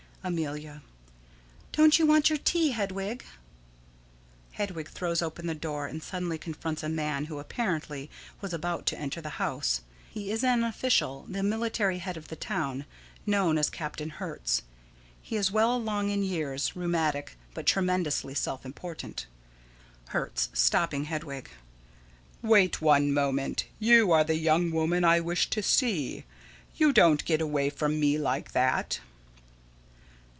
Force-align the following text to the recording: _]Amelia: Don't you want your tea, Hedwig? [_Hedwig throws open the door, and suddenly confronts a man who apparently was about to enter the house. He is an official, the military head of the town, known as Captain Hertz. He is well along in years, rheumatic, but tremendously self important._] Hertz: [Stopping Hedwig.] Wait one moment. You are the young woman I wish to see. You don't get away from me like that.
_]Amelia: 0.23 0.83
Don't 1.71 1.97
you 1.97 2.05
want 2.05 2.29
your 2.29 2.37
tea, 2.37 2.73
Hedwig? 2.73 3.25
[_Hedwig 4.55 4.87
throws 4.87 5.19
open 5.23 5.47
the 5.47 5.55
door, 5.55 5.87
and 5.87 6.03
suddenly 6.03 6.37
confronts 6.37 6.83
a 6.83 6.89
man 6.89 7.25
who 7.25 7.39
apparently 7.39 8.07
was 8.39 8.53
about 8.53 8.85
to 8.85 8.99
enter 8.99 9.19
the 9.19 9.39
house. 9.41 9.81
He 10.11 10.29
is 10.29 10.43
an 10.43 10.63
official, 10.63 11.25
the 11.27 11.41
military 11.41 11.97
head 11.97 12.17
of 12.17 12.27
the 12.27 12.35
town, 12.35 12.85
known 13.25 13.57
as 13.57 13.71
Captain 13.71 14.11
Hertz. 14.11 14.61
He 15.23 15.37
is 15.37 15.49
well 15.49 15.75
along 15.75 16.11
in 16.11 16.21
years, 16.21 16.75
rheumatic, 16.75 17.35
but 17.55 17.65
tremendously 17.65 18.35
self 18.35 18.63
important._] 18.63 19.25
Hertz: 20.11 20.49
[Stopping 20.53 21.05
Hedwig.] 21.05 21.49
Wait 22.43 22.79
one 22.79 23.11
moment. 23.11 23.65
You 23.79 24.11
are 24.11 24.23
the 24.23 24.35
young 24.37 24.69
woman 24.69 25.03
I 25.03 25.19
wish 25.19 25.49
to 25.49 25.63
see. 25.63 26.25
You 26.77 26.93
don't 26.93 27.25
get 27.25 27.41
away 27.41 27.71
from 27.71 27.99
me 27.99 28.19
like 28.19 28.51
that. 28.51 28.99